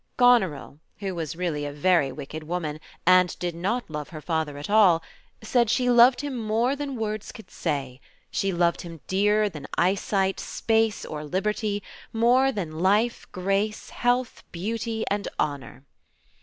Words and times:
Goneril, 0.17 0.79
who 0.97 1.13
was 1.13 1.35
really 1.35 1.63
a 1.63 1.71
very 1.71 2.11
wicked 2.11 2.41
woman, 2.41 2.79
and 3.05 3.37
did 3.37 3.53
not 3.53 3.87
love 3.87 4.09
her 4.09 4.19
father 4.19 4.57
at 4.57 4.67
all, 4.67 5.03
said 5.43 5.69
she 5.69 5.91
loved 5.91 6.21
him 6.21 6.35
more 6.35 6.75
than 6.75 6.95
words 6.95 7.31
could 7.31 7.51
say; 7.51 8.01
she 8.31 8.51
loved 8.51 8.81
him 8.81 9.01
dearer 9.05 9.47
than 9.47 9.67
eyesight, 9.77 10.39
space 10.39 11.05
or 11.05 11.23
liberty, 11.23 11.83
more 12.11 12.51
than 12.51 12.79
life, 12.79 13.27
grace, 13.31 13.91
health, 13.91 14.41
beauty, 14.51 15.03
and 15.11 15.27
honor. 15.37 15.83